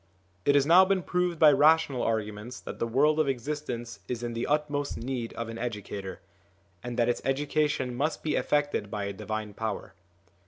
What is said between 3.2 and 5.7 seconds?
existence is in the utmost need of an